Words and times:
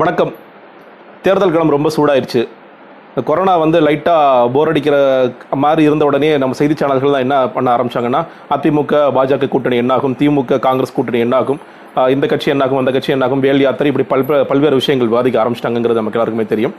வணக்கம். 0.00 0.30
தேர்தல் 1.22 1.52
களம் 1.54 1.72
ரொம்ப 1.74 1.88
சூடாயிருச்சு. 1.94 2.42
கொரோனா 3.28 3.54
வந்து 3.62 3.78
லைட்டாக 3.86 4.50
போர் 4.54 4.70
அடிக்கிற 4.70 4.96
மாதிரி 5.64 5.82
இருந்த 5.88 6.04
உடனே 6.08 6.28
நம்ம 6.42 6.56
செய்தி 6.58 6.74
சேனல்கள் 6.80 7.14
தான் 7.14 7.24
என்ன 7.26 7.36
பண்ண 7.54 7.68
ஆரம்பிச்சாங்கன்னா 7.76 8.20
அதிமுக 8.56 9.00
பாஜக 9.16 9.48
கூட்டணி 9.54 9.78
என்னாகும் 9.82 10.14
திமுக 10.20 10.60
காங்கிரஸ் 10.66 10.94
கூட்டணி 10.98 11.20
என்னாகும் 11.26 11.60
இந்த 12.14 12.26
கட்சி 12.32 12.54
என்னாகும் 12.54 12.80
அந்த 12.82 12.92
கட்சி 12.96 13.14
என்னாகும் 13.16 13.42
வேல் 13.46 13.64
யாத்திரை 13.66 13.90
இப்படி 13.92 14.06
பல் 14.12 14.24
பல்வேறு 14.52 14.78
விஷயங்கள் 14.80 15.12
வாதிக்க 15.16 15.42
ஆரம்பிச்சிட்டாங்கிறது 15.44 16.00
நமக்கு 16.02 16.18
எல்லாருக்குமே 16.20 16.48
தெரியும். 16.54 16.74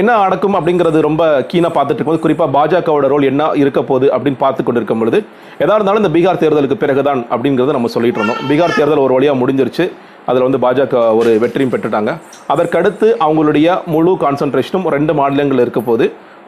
என்ன 0.00 0.16
நடக்கும் 0.24 0.56
அப்படிங்கிறது 0.58 1.06
ரொம்ப 1.10 1.22
கீனாக 1.50 1.72
பார்த்துட்டு 1.76 2.00
இருக்கும்போது 2.00 2.24
குறிப்பாக 2.26 2.50
பாஜகவோட 2.58 3.06
ரோல் 3.14 3.30
என்ன 3.32 3.52
இருக்க 3.62 3.80
போகுது 3.90 4.08
அப்படின்னு 4.16 4.42
பார்த்து 4.44 4.64
கொண்டு 4.64 4.80
இருக்கும் 4.80 5.02
பொழுது 5.02 5.18
எதா 5.64 5.76
இருந்தாலும் 5.78 6.02
இந்த 6.04 6.12
பீகார் 6.16 6.42
தேர்தலுக்கு 6.42 6.82
பிறகுதான் 6.82 7.22
அப்படிங்கிறத 7.34 7.78
நம்ம 7.78 7.90
சொல்லிட்டு 7.94 8.20
இருந்தோம். 8.20 8.42
பீகார் 8.50 8.78
தேர்தல் 8.80 9.06
ஒரு 9.06 9.16
வழியாக 9.18 9.40
முடிஞ்சிருச்சு. 9.42 9.86
அதில் 10.28 10.46
வந்து 10.46 10.60
பாஜக 10.64 11.02
ஒரு 11.20 11.32
வெற்றியும் 11.44 11.72
பெற்றுட்டாங்க. 11.74 12.12
அதற்கடுத்து 12.54 13.08
அவங்களுடைய 13.26 13.78
முழு 13.94 14.14
கான்சன்ட்ரேஷனும் 14.24 14.86
ரெண்டு 14.96 15.14
மாநிலங்கள் 15.20 15.64
இருக்க 15.64 15.82
போது 15.90 16.06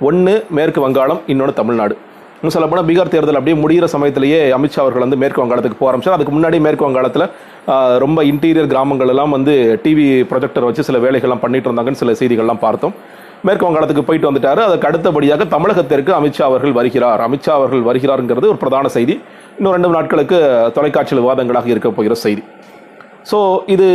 ஒன்று 0.08 0.34
மேற்கு 0.58 0.80
வங்காளம் 0.86 1.20
இன்னொன்று 1.32 1.54
தமிழ்நாடு. 1.60 1.94
இன்னும் 2.38 2.54
சொல்லப்போனால் 2.54 2.86
பீகார் 2.88 3.10
தேர்தல் 3.12 3.38
அப்படியே 3.38 3.56
முடிகிற 3.62 3.86
சமயத்திலேயே 3.94 4.38
அமித்ஷா 4.58 4.80
அவர்கள் 4.82 5.04
வந்து 5.04 5.18
மேற்கு 5.22 5.40
வங்காளத்துக்கு 5.42 5.78
போக 5.80 5.88
ஆரம்பிச்சார். 5.90 6.16
அதுக்கு 6.16 6.32
முன்னாடி 6.36 6.58
மேற்கு 6.66 6.86
வங்காளத்தில் 6.86 7.26
ரொம்ப 8.04 8.20
இன்டீரியர் 8.30 8.70
கிராமங்கள் 8.72 9.10
எல்லாம் 9.14 9.34
வந்து 9.36 9.54
டிவி 9.82 10.06
ப்ரொஜெக்டர் 10.30 10.66
வச்சு 10.68 10.86
சில 10.88 10.98
வேலைகள்லாம் 11.06 11.42
பண்ணிட்டு 11.42 11.68
இருந்தாங்கன்னு 11.70 12.00
சில 12.02 12.14
செய்திகள்லாம் 12.20 12.62
பார்த்தோம். 12.66 12.94
மேற்கு 13.48 13.66
வங்காளத்துக்கு 13.66 14.06
போயிட்டு 14.08 14.30
வந்துட்டாரு. 14.30 14.60
அதுக்கு 14.68 14.88
அடுத்தபடியாக 14.90 15.44
தமிழகத்திற்கு 15.56 16.12
அமித்ஷா 16.20 16.44
அவர்கள் 16.50 16.74
வருகிறார். 16.78 17.20
அமித்ஷா 17.26 17.52
அவர்கள் 17.58 17.84
வருகிறாருங்கிறது 17.90 18.48
ஒரு 18.52 18.60
பிரதான 18.62 18.88
செய்தி. 18.96 19.16
இன்னும் 19.58 19.74
ரெண்டு 19.76 19.90
நாட்களுக்கு 19.98 20.38
தொலைக்காட்சி 20.78 21.20
விவாதங்களாக 21.20 21.68
இருக்க 21.74 21.90
போகிற 21.98 22.16
செய்தி. 22.24 22.44
ஸோ 23.30 23.38
இது 23.74 23.86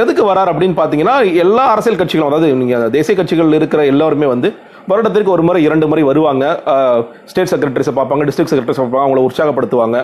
எதுக்கு 0.00 0.22
வரார் 0.30 0.50
அப்படின்னு 0.52 0.76
பார்த்தீங்கன்னா 0.78 1.16
எல்லா 1.44 1.64
அரசியல் 1.74 2.00
கட்சிகளும் 2.00 2.30
அதாவது 2.30 2.48
நீங்கள் 2.62 2.90
தேசிய 2.96 3.14
கட்சிகள் 3.20 3.56
இருக்கிற 3.58 3.82
எல்லாருமே 3.92 4.28
வந்து 4.34 4.50
வருடத்திற்கு 4.90 5.34
ஒரு 5.36 5.42
முறை 5.46 5.60
இரண்டு 5.68 5.86
முறை 5.90 6.02
வருவாங்க. 6.08 6.44
ஸ்டேட் 7.30 7.50
செக்ரட்டரிஸை 7.52 7.94
பார்ப்பாங்க 7.96 8.26
டிஸ்ட்ரிக்ட் 8.28 8.52
செக்ரட்டரிஸை 8.52 8.82
பார்ப்பாங்க 8.82 9.06
அவங்கள 9.06 9.22
உற்சாகப்படுத்துவாங்க. 9.28 9.98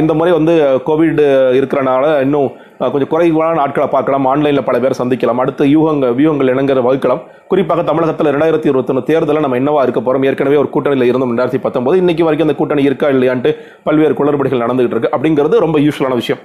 இந்த 0.00 0.12
முறை 0.18 0.32
வந்து 0.38 0.54
கோவிட் 0.86 1.20
இருக்கிறனால 1.58 2.04
இன்னும் 2.24 2.48
கொஞ்சம் 2.92 3.10
குறைவான 3.12 3.56
நாட்களை 3.60 3.86
பார்க்கலாம். 3.94 4.24
ஆன்லைனில் 4.30 4.66
பல 4.68 4.78
பேர் 4.84 4.98
சந்திக்கலாம். 5.00 5.40
அடுத்த 5.42 5.64
யூகங்க 5.74 6.06
வியூகங்கள் 6.18 6.52
இணங்குற 6.54 6.82
வகுக்கலாம். 6.86 7.22
குறிப்பாக 7.52 7.82
தமிழகத்தில் 7.90 8.32
ரெண்டாயிரத்தி 8.34 8.68
இருபத்தொன்று 8.70 9.02
தேர்தலில் 9.10 9.44
நம்ம 9.44 9.58
என்னவா 9.60 9.84
இருக்க 9.86 10.00
போகிறோம் 10.00 10.26
ஏற்கனவே 10.30 10.58
ஒரு 10.62 10.70
கூட்டணியில் 10.74 11.08
இருந்தோம் 11.10 11.32
ரெண்டாயிரத்தி 11.32 11.62
பத்தொம்போது 11.66 12.02
இன்னைக்கு 12.02 12.26
வரைக்கும் 12.28 12.48
அந்த 12.48 12.56
கூட்டணி 12.60 12.88
இருக்கா 12.90 13.08
இல்லையான்ட்டு 13.14 13.52
பல்வேறு 13.88 14.16
குளறுபடிகள் 14.20 14.64
நடந்துகிட்டு 14.66 14.96
இருக்கு. 14.96 15.14
அப்படிங்கிறது 15.18 15.64
ரொம்ப 15.66 15.78
யூஸ்ஃபுல்லான 15.86 16.18
விஷயம். 16.22 16.42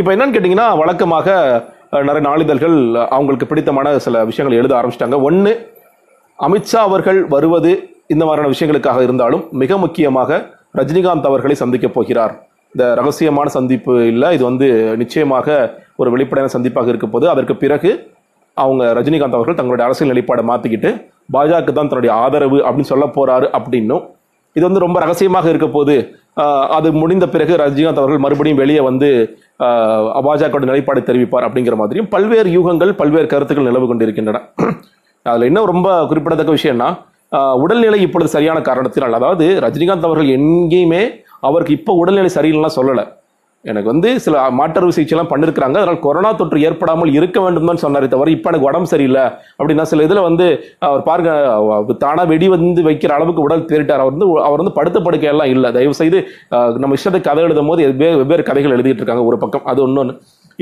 இப்போ 0.00 0.10
என்னன்னு 0.14 0.34
கேட்டிங்கன்னா 0.34 0.66
வழக்கமாக 0.80 1.28
நிறைய 2.08 2.22
நாளிதழ்கள் 2.28 2.74
அவங்களுக்கு 3.16 3.46
பிடித்தமான 3.50 3.92
சில 4.06 4.24
விஷயங்கள் 4.30 4.58
எழுத 4.60 4.72
ஆரம்பிச்சிட்டாங்க. 4.78 5.18
ஒன்று 5.28 5.52
அமித்ஷா 6.38 6.80
அவர்கள் 6.88 7.20
வருவது 7.34 7.70
இந்த 8.14 8.22
மாதிரியான 8.26 8.50
விஷயங்களுக்காக 8.54 9.00
இருந்தாலும் 9.06 9.44
மிக 9.62 9.78
முக்கியமாக 9.84 10.40
ரஜினிகாந்த் 10.80 11.28
அவர்களை 11.30 11.56
சந்திக்கப் 11.62 11.94
போகிறார். 11.96 12.34
இந்த 12.74 12.86
ரகசியமான 13.00 13.48
சந்திப்பு 13.56 13.94
இல்லை 14.12 14.28
இது 14.36 14.44
வந்து 14.50 14.66
நிச்சயமாக 15.02 15.56
ஒரு 16.02 16.08
வெளிப்படையான 16.14 16.52
சந்திப்பாக 16.56 16.92
இருக்க 16.92 17.08
போது 17.14 17.26
அதற்கு 17.34 17.56
பிறகு 17.62 17.92
அவங்க 18.56 18.84
ரஜினிகாந்த் 18.98 19.38
அவர்கள் 19.38 19.58
தங்களுடைய 19.60 19.86
அரசியல் 19.88 20.12
நிலைப்பாடை 20.12 20.44
மாற்றிக்கிட்டு 20.50 20.90
பாஜக 21.34 21.72
தான் 21.78 21.90
தன்னுடைய 21.90 22.12
ஆதரவு 22.24 22.58
அப்படின்னு 22.66 22.92
சொல்ல 22.92 23.06
போகிறாரு 23.16 23.46
அப்படின்னும் 23.58 24.04
இது 24.56 24.64
வந்து 24.68 24.82
ரொம்ப 24.84 24.98
ரகசியமாக 25.04 25.48
இருக்க 25.52 25.68
போது 25.76 25.94
அது 26.76 26.88
முடிந்த 27.00 27.26
பிறகு 27.34 27.52
ரஜினிகாந்த் 27.62 28.00
அவர்கள் 28.02 28.22
மறுபடியும் 28.24 28.60
வெளியே 28.62 28.80
வந்து 28.88 29.08
பாஜகவோட 30.26 30.64
நிலைப்பாடு 30.70 31.00
தெரிவிப்பார் 31.08 31.46
அப்படிங்கிற 31.48 31.76
மாதிரியும் 31.80 32.08
பல்வேறு 32.14 32.48
யூகங்கள் 32.56 32.92
பல்வேறு 33.00 33.28
கருத்துக்கள் 33.32 33.68
நிலவு 33.70 33.86
கொண்டிருக்கின்றன. 33.90 34.40
அதில் 35.26 35.48
என்ன 35.50 35.64
ரொம்ப 35.72 35.90
குறிப்பிடத்தக்க 36.10 36.56
விஷயம்னா 36.58 36.88
உடல்நிலை 37.62 38.00
இப்பொழுது 38.06 38.30
சரியான 38.36 38.58
காரணத்தினால் 38.68 39.16
அதாவது 39.18 39.46
ரஜினிகாந்த் 39.64 40.08
அவர்கள் 40.08 40.34
எங்கேயுமே 40.38 41.02
அவருக்கு 41.48 41.76
இப்போ 41.78 41.92
உடல்நிலை 42.02 42.30
சரியில்லைலாம் 42.36 42.76
சொல்லலை. 42.78 43.04
எனக்கு 43.70 43.88
வந்து 43.92 44.08
சில 44.24 44.42
மாற்றறு 44.58 44.94
சிகிச்சைலாம் 44.96 45.30
பண்ணிருக்கிறாங்க. 45.30 45.76
அதனால் 45.80 46.02
கொரோனா 46.04 46.30
தொற்று 46.40 46.58
ஏற்படாமல் 46.66 47.10
இருக்க 47.18 47.38
வேண்டும் 47.44 47.70
தான் 47.70 47.80
சொன்னாரே 47.84 48.08
தவிர 48.12 48.30
இப்போ 48.34 48.48
எனக்கு 48.50 48.68
உடம்பு 48.68 48.90
சரியில்லை 48.92 49.24
அப்படின்னா 49.58 49.84
சில 49.92 50.04
இதில் 50.06 50.26
வந்து 50.28 50.46
அவர் 50.88 51.02
பாருங்க 51.08 51.30
தானாக 52.04 52.26
வெடி 52.32 52.48
வந்து 52.54 52.82
வைக்கிற 52.88 53.12
அளவுக்கு 53.18 53.46
உடல் 53.46 53.68
தேறிட்டார். 53.70 54.02
அவர் 54.04 54.14
வந்து 54.14 54.28
அவர் 54.48 54.62
வந்து 54.62 54.76
படுத்த 54.78 55.00
படுக்கையெல்லாம் 55.06 55.52
இல்லை. 55.54 55.70
தயவு 55.76 56.00
செய்து 56.02 56.20
நம்ம 56.82 56.98
இஷ்டத்தை 56.98 57.20
கதை 57.28 57.44
எழுதும் 57.46 57.70
போது 57.72 57.88
வெவ்வேறு 58.02 58.48
கதைகள் 58.50 58.76
எழுதிட்டு 58.76 59.02
இருக்காங்க 59.02 59.24
ஒரு 59.30 59.38
பக்கம். 59.44 59.66
அது 59.72 59.82
ஒன்று 59.86 60.14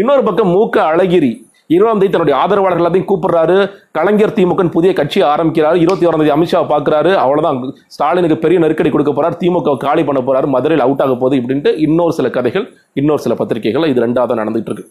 இன்னொரு 0.02 0.24
பக்கம் 0.28 0.52
மூக்க 0.56 0.76
அழகிரி. 0.92 1.32
இருபதாம் 1.72 1.98
தேதி 1.98 2.12
தன்னுடைய 2.12 2.40
ஆதரவாளர்கள் 2.40 2.84
எல்லாத்தையும் 2.84 3.10
கூப்பிடுறாரு. 3.10 3.70
கலைஞர் 3.92 4.34
திமுக 4.38 4.68
புதிய 4.70 4.92
கட்சி 4.92 5.22
ஆரம்பிக்கிறாரு. 5.22 5.76
இருபத்தி 5.84 6.06
ஓராம் 6.06 6.22
தேதி 6.22 6.34
அமித்ஷா 6.36 6.60
பார்க்குறாரு. 6.72 7.12
அவ்வளோதான் 7.24 7.58
ஸ்டாலினுக்கு 7.94 8.38
பெரிய 8.38 8.60
நெருக்கடி 8.60 8.90
கொடுக்க 8.90 9.12
போறார். 9.12 9.36
திமுக 9.42 9.76
காலி 9.76 10.04
பண்ண 10.04 10.20
போறாரு. 10.26 10.46
மதுரையில் 10.46 10.86
அவுட் 10.86 11.02
ஆக 11.06 11.14
போகுது 11.14 11.40
இப்படின்ட்டு 11.40 11.78
இன்னொரு 11.86 12.12
சில 12.12 12.30
கதைகள் 12.30 12.66
இன்னொரு 12.92 13.22
சில 13.26 13.34
பத்திரிகைகள் 13.34 13.88
இது 13.92 14.06
ரெண்டாவது 14.06 14.38
நடந்துட்டு 14.40 14.70
இருக்கு. 14.72 14.86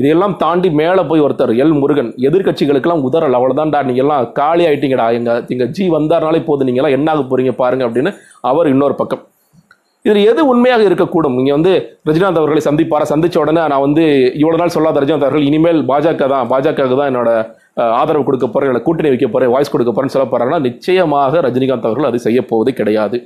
இதையெல்லாம் 0.00 0.36
தாண்டி 0.36 0.70
மேலே 0.70 1.02
போய் 1.02 1.20
ஒருத்தர் 1.20 1.52
எல் 1.62 1.78
முருகன் 1.78 2.10
எதிர்க்கட்சிகளுக்கெல்லாம் 2.28 3.04
உதறல். 3.06 3.36
அவ்வளோதான்டா 3.38 3.80
நீங்க 3.84 4.02
எல்லாம் 4.02 4.32
காலி 4.32 4.66
ஆயிட்டீங்கடா. 4.66 5.12
எங்க 5.12 5.44
எங்க 5.48 5.64
ஜி 5.64 5.90
வந்தாருனாலே 5.90 6.44
போதும். 6.44 6.68
நீங்க 6.68 6.80
எல்லாம் 6.82 6.98
என்ன 6.98 7.10
ஆக 7.10 7.24
போறீங்க 7.30 7.52
பாருங்க 7.62 7.88
அப்படின்னு 7.88 8.12
அவர் 8.40 8.68
இன்னொரு 8.68 8.94
பக்கம். 8.94 9.24
இதில் 10.06 10.28
எது 10.30 10.40
உண்மையாக 10.50 10.82
இருக்கக்கூடும்? 10.88 11.36
நீங்கள் 11.38 11.56
வந்து 11.56 11.72
ரஜினிகாந்த் 12.08 12.40
அவர்களை 12.40 12.60
சந்திப்பாரா? 12.66 13.06
சந்திச்ச 13.12 13.36
உடனே 13.44 13.62
நான் 13.72 13.84
வந்து 13.86 14.04
இவ்வளோ 14.40 14.58
நாள் 14.60 14.74
சொல்லாத 14.74 15.00
ரஜினிகாந்த் 15.02 15.26
அவர்கள் 15.26 15.48
இனிமேல் 15.48 15.80
பாஜக 15.90 16.28
தான் 16.34 16.46
பாஜக 16.52 16.86
தான் 17.00 17.10
என்னோட 17.12 17.30
ஆதரவு 18.02 18.26
கொடுக்க 18.28 18.46
போகிறேன் 18.46 18.70
இல்லை 18.72 18.82
கூட்டணி 18.86 19.10
வைக்க 19.12 19.26
போகிறேன் 19.32 19.52
வாய்ஸ் 19.54 19.72
கொடுக்க 19.72 19.90
போகிறேன்னு 19.92 20.14
சொல்ல 20.14 20.28
போகிறாங்கன்னா 20.30 20.62
நிச்சயமாக 20.68 21.40
ரஜினிகாந்த் 21.46 21.88
அவர்கள் 21.90 22.08
அது 22.10 22.20
செய்ய 22.26 22.40
போவது 22.52 22.72
கிடையாது. 22.80 23.18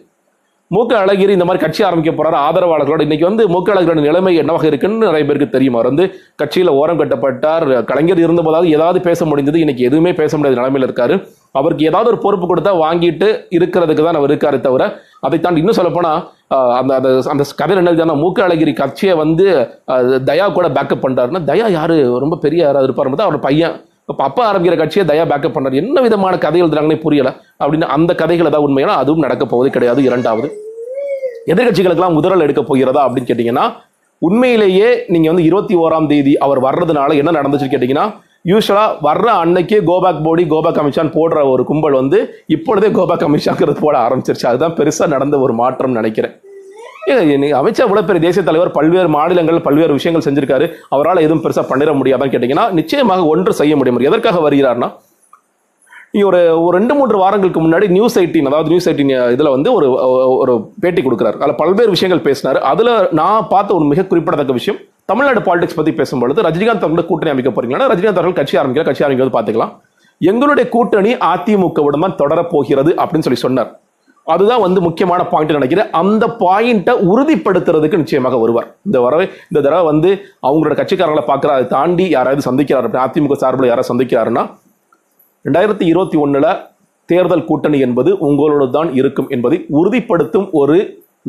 மூக்க 0.75 0.93
அழகிரி 1.03 1.33
இந்த 1.37 1.47
மாதிரி 1.47 1.63
கட்சி 1.63 1.81
ஆரம்பிக்க 1.87 2.13
போறாரு. 2.19 2.37
ஆதரவாளர்களோட 2.47 3.03
இன்னைக்கு 3.07 3.27
வந்து 3.29 3.45
மூக்க 3.55 3.73
அழகிரோட 3.73 4.03
நிலைமை 4.09 4.33
என்னவாக 4.43 4.67
இருக்குன்னு 4.71 5.09
நிறைய 5.09 5.25
பேருக்கு 5.29 5.55
தெரியும். 5.57 5.77
அவர் 5.79 5.89
வந்து 5.91 6.05
கட்சியில் 6.41 6.71
ஓரம் 6.81 7.01
கட்டப்பட்டார். 7.01 7.67
கலைஞர் 7.91 8.25
இருந்தபோதாவது 8.25 8.75
ஏதாவது 8.77 9.01
பேச 9.09 9.27
முடிஞ்சது. 9.31 9.63
இன்னைக்கு 9.65 9.87
எதுவுமே 9.89 10.13
பேச 10.21 10.33
முடியாத 10.37 10.61
நிலைமையில் 10.61 10.89
இருக்காரு. 10.89 11.17
அவருக்கு 11.55 11.89
ஏதாவது 11.91 12.11
ஒரு 12.13 12.19
பொறுப்பு 12.25 12.47
கொடுத்தா 12.47 12.73
வாங்கிட்டு 12.85 13.29
இருக்கிறதுக்கு 13.57 14.05
தான் 14.07 14.19
அவர் 14.21 14.33
இருக்காரு 14.33 14.59
தவிர 14.67 14.85
அதை 15.27 15.39
தாண்டி 15.41 15.61
இன்னும் 15.63 15.79
சொல்லப்போனா 15.79 16.13
அந்த 16.79 16.93
அந்த 16.99 17.09
அந்த 17.33 17.45
கதை 17.61 17.77
என்ன 17.77 18.15
மூக்க 18.23 18.47
அழகிரி 18.47 18.73
கட்சியை 18.83 19.15
வந்து 19.23 19.47
தயா 20.31 20.47
கூட 20.59 20.69
பேக்கப் 20.77 21.05
பண்றாருன்னா 21.05 21.43
தயா 21.51 21.67
யாரு? 21.79 21.97
ரொம்ப 22.25 22.39
பெரிய 22.45 22.61
யாராவது 22.67 22.89
இருப்பார் 22.89 23.11
தான் 23.21 23.29
அவர் 23.31 23.47
பையன். 23.49 23.75
இப்போ 24.11 24.25
அப்பா 24.29 24.43
ஆரம்பிக்கிற 24.51 24.77
கட்சியை 24.81 25.05
தயா 25.11 25.25
பேக்கப் 25.33 25.55
பண்ணாரு 25.57 25.81
என்ன 25.83 26.01
விதமான 26.07 26.35
கதை 26.45 26.59
எழுதுறாங்கன்னே 26.63 26.99
புரியல. 27.05 27.31
அப்படின்னு 27.61 27.93
அந்த 27.97 28.13
கதைகள் 28.23 28.49
ஏதாவது 28.51 28.67
உண்மையான 28.69 28.97
அதுவும் 29.03 29.25
நடக்க 29.27 29.45
போவது 29.53 29.69
கிடையாது. 29.77 30.01
இரண்டாவது 30.09 30.49
எதிர்கட்சிகளுக்கெல்லாம் 31.53 32.19
முதல் 32.19 32.45
எடுக்க 32.47 32.63
போகிறதா 32.63 33.01
அப்படின்னு 33.07 33.31
கேட்டிங்கன்னா 33.31 33.67
உண்மையிலேயே 34.23 34.89
நீங்க 35.13 35.29
வந்து 35.33 35.47
இருபத்தி 35.49 35.75
ஓராம் 35.85 36.07
தேதி 36.11 36.33
அவர் 36.47 36.61
வர்றதுனால 36.67 37.15
என்ன 37.21 37.31
நடந்துச்சுன்னு 37.39 37.75
கேட்டிங்கன்னா 37.75 38.05
யூஸ்வலாக 38.51 38.95
வர்ற 39.07 39.27
அன்னைக்கே 39.43 39.79
கோபேக் 39.89 40.23
போடி 40.25 40.45
கோபேக் 40.53 40.81
அமித்ஷான் 40.83 41.13
போடுற 41.17 41.51
ஒரு 41.51 41.65
கும்பல் 41.65 41.99
வந்து 41.99 42.19
இப்பொழுதே 42.47 42.89
கோபேக் 42.97 43.27
அமித்ஷாங்கிறது 43.27 43.77
போட 43.81 43.95
ஆரம்பிச்சிருச்சு. 44.07 44.47
அதுதான் 44.51 44.75
பெருசாக 44.79 45.07
நடந்த 45.07 45.39
ஒரு 45.39 45.55
மாற்றம் 45.61 45.97
நினைக்கிறேன். 45.99 46.35
ஏங்க, 47.11 47.23
இன்னைக்கு 47.37 47.57
அமித்ஷா 47.61 48.03
பெரிய 48.09 48.23
தேசிய 48.27 48.43
தலைவர் 48.49 48.71
பல்வேறு 48.71 49.09
மாநிலங்கள் 49.09 49.65
பல்வேறு 49.69 49.93
விஷயங்கள் 49.99 50.27
செஞ்சிருக்காரு. 50.27 50.67
அவரால் 50.89 51.25
எதுவும் 51.27 51.45
பெருசாக 51.45 51.67
பண்ணிட 51.71 51.93
முடியாதான்னு 52.01 52.35
கேட்டிங்கன்னா 52.35 52.67
நிச்சயமாக 52.81 53.25
ஒன்று 53.33 53.55
செய்ய 53.61 53.77
முடியும். 53.77 54.07
எதற்காக 54.11 54.41
வருகிறார்னா 54.49 54.91
நீ 56.15 56.21
ஒரு 56.31 56.41
ஒரு 56.63 56.73
ரெண்டு 56.79 56.95
மூன்று 56.95 57.17
வாரங்களுக்கு 57.19 57.61
முன்னாடி 57.63 57.87
நியூஸ் 57.97 58.17
எயிட்டின் 58.21 58.49
அதாவது 58.49 58.71
நியூஸ் 58.73 58.89
எயிட்டின் 58.89 59.13
இதில் 59.35 59.55
வந்து 59.57 59.69
ஒரு 59.77 59.87
ஒரு 60.43 60.55
பேட்டி 60.83 61.03
கொடுக்குறாரு. 61.03 61.39
அதில் 61.45 61.61
பல்வேறு 61.61 61.91
விஷயங்கள் 61.97 62.27
பேசினார். 62.27 62.59
அதில் 62.73 62.93
நான் 63.21 63.47
பார்த்த 63.55 63.77
ஒரு 63.79 63.87
மிக 63.93 64.05
குறிப்பிடத்தக்க 64.11 64.53
விஷயம் 64.53 64.81
தமிழ்நாடு 65.09 65.41
பாலிடிக்ஸ் 65.47 65.79
பற்றி 65.79 65.93
பேசும்பொழுது 66.01 66.43
ரஜினிகாந்த் 66.47 66.85
அவர்கள் 66.87 67.09
கூட்டணி 67.11 67.33
அமைக்க 67.33 67.51
போறீங்களா 67.55 67.89
ரஜினிகாந்த் 67.93 68.21
அவர்கள் 68.21 68.39
கட்சி 68.41 68.57
ஆரம்பிக்கிற 68.61 68.85
கட்சி 68.89 69.05
ஆரம்பிக்கிறது 69.05 69.35
பார்த்துக்கலாம். 69.37 69.73
எங்களுடைய 70.21 70.65
கூட்டணி 70.75 71.13
அதிமுகவுடன் 71.33 72.05
தான் 72.05 72.19
தொடரப் 72.21 72.53
போகிறது 72.53 72.91
அப்படின்னு 73.03 73.27
சொல்லி 73.27 73.41
சொன்னார். 73.45 73.71
அதுதான் 74.33 74.63
வந்து 74.65 74.81
முக்கியமான 74.87 75.21
பாயிண்ட் 75.31 75.57
நினைக்கிறேன். 75.59 75.89
அந்த 76.01 76.25
பாயிண்ட்டை 76.43 76.93
உறுதிப்படுத்துறதுக்கு 77.13 78.01
நிச்சயமாக 78.03 78.39
வருவார் 78.43 78.69
இந்த 78.89 78.99
வரவே 79.05 79.27
இந்த 79.51 79.59
தடவை 79.65 79.85
வந்து 79.91 80.11
அவங்களோட 80.49 80.75
கட்சிக்காரங்களை 80.81 81.25
பார்க்குற 81.31 81.53
அதை 81.57 81.67
தாண்டி 81.77 82.05
யாராவது 82.17 82.49
சந்திக்கிறார் 82.49 82.91
அதிமுக 83.07 83.39
சார்பில் 83.43 83.71
யாராவது 83.71 83.91
சந்திக்கிறாருன்னா 83.93 84.45
ரெண்டாயிரத்தி 85.45 85.85
இருபத்தி 85.93 86.17
ஒன்றில் 86.25 86.51
தேர்தல் 87.09 87.49
கூட்டணி 87.49 87.79
என்பது 87.87 88.11
உங்களோடு 88.27 88.67
தான் 88.77 88.91
இருக்கும் 89.01 89.31
என்பதை 89.37 89.57
உறுதிப்படுத்தும் 89.79 90.47
ஒரு 90.61 90.77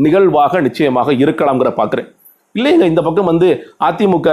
நிகழ்வாக 0.05 0.61
நிச்சயமாக 0.67 1.11
இருக்கலாம்ங்கிற 1.23 1.71
பார்க்குறேன். 1.79 2.09
இல்லைங்க 2.57 2.87
இந்த 2.91 3.01
பக்கம் 3.05 3.29
வந்து 3.31 3.47
அதிமுக 3.87 4.27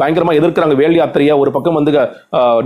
பயங்கரமாக 0.00 0.38
எதிர்க்கிறாங்க. 0.40 0.74
வேல் 0.80 0.96
யாத்திரையா 0.98 1.34
ஒரு 1.42 1.50
பக்கம் 1.54 1.78
வந்து 1.78 1.92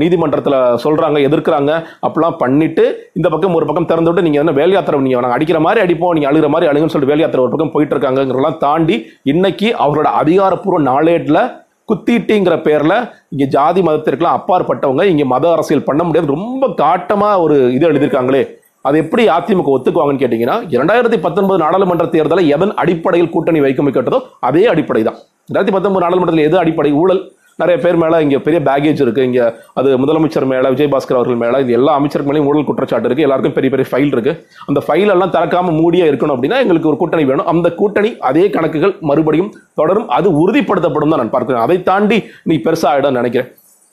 நீதிமன்றத்தில் 0.02 0.56
சொல்கிறாங்க 0.84 1.18
எதிர்க்கிறாங்க. 1.28 1.72
அப்படிலாம் 2.06 2.38
பண்ணிட்டு 2.42 2.84
இந்த 3.18 3.28
பக்கம் 3.34 3.56
ஒரு 3.58 3.68
பக்கம் 3.68 3.88
திறந்து 3.90 4.10
விட்டு 4.10 4.26
நீங்கள் 4.28 4.42
என்ன 4.44 4.56
வேல் 4.60 4.74
யாத்திரை 4.76 5.00
நீங்கள் 5.04 5.24
நாங்கள் 5.26 5.38
அடிக்கிற 5.38 5.60
மாதிரி 5.66 5.84
அடிப்போம் 5.84 6.16
நீங்கள் 6.18 6.32
அழுகிற 6.32 6.50
மாதிரி 6.54 6.70
அழுகுன்னு 6.72 6.94
சொல்லிட்டு 6.94 7.14
வேல் 7.14 7.24
யாத்திரை 7.24 7.44
ஒரு 7.44 7.54
பக்கம் 7.54 7.72
போயிட்டு 7.76 7.96
இருக்காங்கிறலாம் 7.96 8.58
தாண்டி 8.66 8.98
இன்னைக்கு 9.34 9.70
அவரோட 9.86 10.10
அதிகாரப்பூர்வ 10.22 10.82
நாளேட்டில் 10.90 11.42
குத்திட்டுங்கிற 11.90 12.54
பேரில் 12.66 12.98
இங்கே 13.32 13.46
ஜாதி 13.56 13.80
மதத்திற்கெல்லாம் 13.88 14.38
அப்பாற்பட்டவங்க 14.38 15.02
இங்கே 15.10 15.26
மத 15.32 15.44
அரசியல் 15.56 15.88
பண்ண 15.88 16.02
முடியாது. 16.06 16.34
ரொம்ப 16.36 16.66
காட்டமாக 16.80 17.42
ஒரு 17.44 17.56
இது 17.74 17.84
எழுதியிருக்காங்களே. 17.90 18.40
அது 18.88 18.96
எப்படி 19.04 19.22
அதிமுக 19.36 19.70
ஒத்துக்குவாங்கன்னு 19.76 20.22
கேட்டீங்கன்னா 20.24 20.56
இரண்டாயிரத்தி 20.74 21.20
பத்தொன்பது 21.26 21.58
நாடாளுமன்ற 21.64 22.06
தேர்தலை 22.16 22.44
எதன் 22.56 22.74
அடிப்படையில் 22.82 23.32
கூட்டணி 23.36 23.62
வைக்கும் 23.66 23.94
கேட்டதோ 23.96 24.20
அதே 24.50 24.64
அடிப்படை 24.74 25.02
தான் 25.08 25.18
ரெண்டாயிரத்தி 25.48 25.74
பத்தொன்பது 25.74 26.04
நாடாளுமன்றத்தில் 26.04 26.48
எது 26.50 26.56
அடிப்படை? 26.60 26.92
ஊழல். 27.02 27.22
நிறைய 27.60 27.76
பேர் 27.82 27.98
மேலே 28.00 28.16
இங்கே 28.24 28.38
பெரிய 28.46 28.58
பேகேஜ் 28.68 29.00
இருக்கு. 29.04 29.22
இங்கே 29.28 29.44
அது 29.78 29.88
முதலமைச்சர் 30.02 30.46
மேலே 30.50 30.68
விஜயபாஸ்கர் 30.72 31.18
அவர்கள் 31.18 31.38
மேலே 31.42 31.58
இது 31.64 31.72
எல்லா 31.78 31.92
அமைச்சருக்கு 31.98 32.30
மேலேயும் 32.30 32.48
ஊழல் 32.50 32.66
குற்றச்சாட்டு 32.70 33.08
இருக்கு. 33.08 33.24
எல்லாருக்கும் 33.26 33.54
பெரிய 33.58 33.70
பெரிய 33.74 33.86
ஃபைல் 33.90 34.12
இருக்கு. 34.14 34.32
அந்த 34.70 34.80
ஃபைல் 34.86 35.12
எல்லாம் 35.14 35.32
திறக்காம 35.36 35.72
மூடியா 35.80 36.06
இருக்கணும் 36.10 36.34
அப்படின்னா 36.36 36.58
எங்களுக்கு 36.64 36.90
ஒரு 36.90 36.98
கூட்டணி 37.02 37.24
வேணும். 37.30 37.48
அந்த 37.52 37.70
கூட்டணி 37.80 38.10
அதே 38.30 38.44
கணக்குகள் 38.56 38.94
மறுபடியும் 39.10 39.52
தொடரும். 39.80 40.08
அது 40.18 40.30
உறுதிப்படுத்தப்படும் 40.42 41.14
தான் 41.14 41.22
நான் 41.22 41.34
பார்க்கிறேன். 41.36 41.64
அதை 41.66 41.78
தாண்டி 41.90 42.18
நீ 42.50 42.56
பெருசாக 42.66 42.92
ஆகிடும் 42.92 43.18
நினைக்கிறேன். 43.20 43.48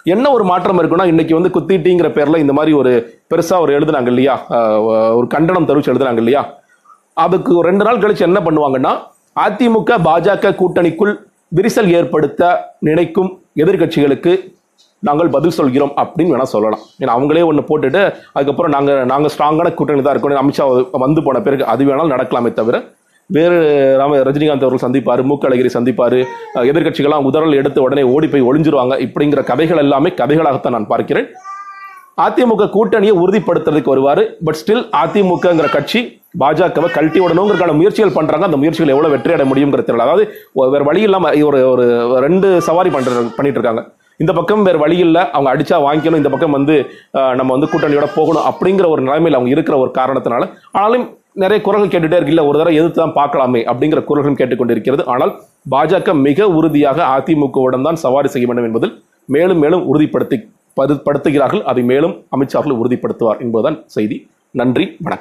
என்ன 0.06 0.26
ஒரு 0.32 0.44
மாற்றம் 0.44 0.80
இருக்குன்னா 0.82 1.06
இன்னைக்கு 1.12 1.34
வந்து 1.38 1.52
குத்திட்டிங்கிற 1.56 2.08
பேர்ல 2.16 2.40
இந்த 2.44 2.54
மாதிரி 2.54 2.72
ஒரு 2.80 2.92
பெருசா 3.32 3.58
ஒரு 3.64 3.72
எழுதுனாங்க 3.78 4.10
இல்லையா? 4.14 4.34
ஒரு 5.18 5.28
கண்டனம் 5.28 5.68
தெரிவிச்சு 5.70 5.92
எழுதுனாங்க 5.94 6.22
இல்லையா? 6.24 6.42
அதுக்கு 7.24 7.52
ஒரு 7.60 7.66
ரெண்டு 7.70 7.86
நாள் 7.88 8.02
கழிச்சு 8.04 8.28
என்ன 8.28 8.40
பண்ணுவாங்கன்னா 8.40 8.92
அதிமுக 9.36 9.92
பாஜக 10.08 10.52
கூட்டணிக்குள் 10.62 11.14
விரிசல் 11.52 11.92
ஏற்படுத்த 11.98 12.44
நினைக்கும் 12.90 13.32
எதிர்க்கட்சிகளுக்கு 13.64 14.34
நாங்கள் 15.04 15.30
பதில் 15.36 15.56
சொல்கிறோம் 15.60 15.94
அப்படின்னு 16.02 16.34
வேணா 16.34 16.48
சொல்லலாம். 16.56 16.84
ஏன்னா 17.02 17.14
அவங்களே 17.18 17.46
ஒன்று 17.50 17.64
போட்டுட்டு 17.70 18.02
அதுக்கப்புறம் 18.34 18.74
நாங்கள் 18.76 19.02
நாங்கள் 19.12 19.32
ஸ்ட்ராங்கான 19.34 19.72
கூட்டணி 19.80 20.04
தான் 20.04 20.16
இருக்கணும் 20.16 20.42
அமித்ஷா 20.44 20.66
வந்து 21.06 21.24
போன 21.28 21.42
பிறகு 21.48 21.64
அது 21.74 21.88
வேணாலும் 21.90 22.14
நடக்கலாமே 22.16 22.52
தவிர 22.60 22.78
வேறு 23.36 23.58
ராம 24.00 24.18
ரஜினிகாந்த் 24.28 24.66
அவர்கள் 24.66 24.86
சந்திப்பார் 24.86 25.22
மூக்க 25.30 25.48
அழகிரி 25.50 25.70
சந்திப்பார் 25.76 26.18
எதிர்கட்சிகளாம் 26.72 27.28
உதறல் 27.30 27.60
எடுத்து 27.62 27.80
உடனே 27.86 28.04
ஓடி 28.16 28.28
போய் 28.34 28.48
ஒளிஞ்சிருவாங்க. 28.50 28.96
இப்படிங்கிற 29.06 29.44
கதைகள் 29.52 29.82
எல்லாமே 29.86 30.10
கதைகளாகத்தான் 30.22 30.76
நான் 30.78 30.92
பார்க்கிறேன். 30.92 31.30
அதிமுக 32.26 32.68
கூட்டணியை 32.76 33.14
உறுதிப்படுத்துறதுக்கு 33.22 33.94
வருவார். 33.94 34.22
பட் 34.48 34.60
ஸ்டில் 34.60 34.84
அதிமுகங்கிற 35.04 35.70
கட்சி 35.78 36.02
பாஜகவை 36.42 36.90
கழட்டி 36.98 37.20
விடணுங்கிறதுக்கான 37.24 37.74
முயற்சிகள் 37.80 38.16
பண்ணுறாங்க 38.18 38.46
அந்த 38.50 38.60
முயற்சிகள் 38.62 38.94
எவ்வளோ 38.94 39.10
வெற்றி 39.14 39.34
அடைய 39.36 39.48
முடியுங்கிறது 39.50 39.88
தெரியல. 39.90 40.06
அதாவது 40.08 40.24
வேறு 40.76 40.88
வழி 40.90 41.02
இல்லாமல் 41.08 41.44
ஒரு 41.50 41.60
ஒரு 41.74 41.86
ரெண்டு 42.26 42.48
சவாரி 42.68 42.92
பண்ணுற 42.96 43.26
பண்ணிட்டு 43.40 43.60
இருக்காங்க 43.60 43.84
இந்த 44.22 44.32
பக்கம் 44.38 44.64
வேறு 44.68 44.80
வழி 44.84 44.98
இல்லை. 45.06 45.22
அவங்க 45.36 45.50
அடித்தா 45.54 45.78
வாங்கிக்கணும். 45.88 46.22
இந்த 46.22 46.32
பக்கம் 46.34 46.56
வந்து 46.58 46.76
நம்ம 47.40 47.50
வந்து 47.56 47.70
கூட்டணியோட 47.72 48.08
போகணும் 48.18 48.48
அப்படிங்கிற 48.52 48.88
ஒரு 48.94 49.02
நிலைமையில் 49.08 49.38
அவங்க 49.40 49.52
இருக்கிற 49.56 49.78
ஒரு 49.84 49.92
காரணத்தினால. 50.00 50.46
ஆனாலும் 50.78 51.06
நிறைய 51.42 51.60
குரல்கள் 51.66 51.92
கேட்டுகிட்டே 51.92 52.18
இருக்கு. 52.20 52.48
ஒரு 52.50 52.58
தடவை 52.60 52.74
எதிர்த்து 52.80 53.00
தான் 53.02 53.16
பார்க்கலாமே 53.20 53.62
அப்படிங்கிற 53.72 54.00
குரல்களும் 54.10 54.40
கேட்டுக்கொண்டிருக்கிறது. 54.40 55.04
ஆனால் 55.14 55.32
பாஜக 55.74 56.14
மிக 56.28 56.48
உறுதியாக 56.58 57.00
அதிமுகவுடன் 57.16 57.86
தான் 57.88 58.00
சவாரி 58.04 58.30
செய்ய 58.34 58.48
வேண்டும் 58.50 58.68
என்பதில் 58.70 58.94
மேலும் 59.36 59.62
மேலும் 59.64 59.84
உறுதிப்படுத்தி 59.92 60.38
படுத்துகிறார்கள். 61.08 61.64
அதை 61.72 61.84
மேலும் 61.92 62.14
அமித்ஷா 62.36 62.62
உறுதிப்படுத்துவார் 62.82 63.42
என்பதுதான் 63.46 63.80
செய்தி. 63.96 64.18
நன்றி 64.62 64.86
வணக்கம். 64.86 65.12